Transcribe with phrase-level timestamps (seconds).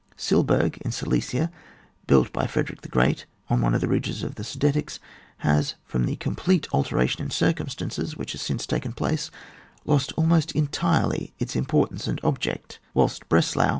[0.17, 1.51] Silberberg, in Silesia,
[2.07, 4.97] built by Frederick the Great on one of the ridges of the Sudetics,
[5.37, 9.29] has, from the complete altera tion in circumstances which has since taken place,
[9.85, 13.69] lost almost entirely its im portance and object, whilst Breslau.